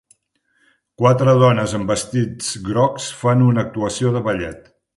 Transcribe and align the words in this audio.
Quatre 1.01 1.35
dones 1.43 1.75
amb 1.79 1.93
vestits 1.93 2.49
grocs 2.71 3.11
fan 3.21 3.45
una 3.51 3.67
actuació 3.67 4.15
de 4.17 4.25
ballet. 4.31 4.69